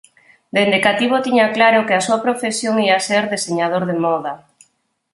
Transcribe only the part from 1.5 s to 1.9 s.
claro